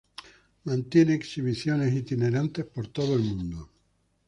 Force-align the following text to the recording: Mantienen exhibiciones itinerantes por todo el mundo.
Mantienen 0.63 1.13
exhibiciones 1.13 1.93
itinerantes 1.93 2.65
por 2.65 2.87
todo 2.87 3.15
el 3.15 3.21
mundo. 3.21 3.69